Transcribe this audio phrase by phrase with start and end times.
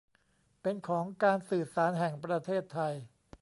[0.61, 2.93] เป็นของการสื่อสารแห่งประเทศไทย